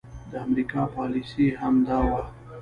[0.31, 2.21] د امريکې پاليسي هم دا وه